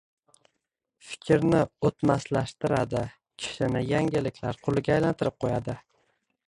fikrni 1.09 1.59
o‘tmaslashtiradi, 1.89 3.05
kishini 3.43 3.87
yangiliklar 3.93 4.61
quliga 4.69 4.97
aylantirib 4.97 5.41
qo‘yadi. 5.45 5.83